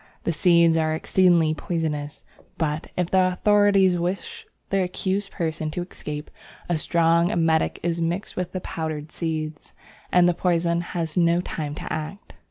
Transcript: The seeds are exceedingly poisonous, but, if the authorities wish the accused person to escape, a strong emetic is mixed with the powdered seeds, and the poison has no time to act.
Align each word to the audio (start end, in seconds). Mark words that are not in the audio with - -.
The 0.23 0.33
seeds 0.33 0.77
are 0.77 0.95
exceedingly 0.95 1.53
poisonous, 1.53 2.23
but, 2.57 2.87
if 2.97 3.11
the 3.11 3.27
authorities 3.33 3.99
wish 3.99 4.47
the 4.71 4.81
accused 4.81 5.29
person 5.29 5.69
to 5.69 5.83
escape, 5.83 6.31
a 6.67 6.79
strong 6.79 7.29
emetic 7.29 7.79
is 7.83 8.01
mixed 8.01 8.35
with 8.35 8.51
the 8.51 8.61
powdered 8.61 9.11
seeds, 9.11 9.73
and 10.11 10.27
the 10.27 10.33
poison 10.33 10.81
has 10.81 11.17
no 11.17 11.39
time 11.39 11.75
to 11.75 11.93
act. 11.93 12.33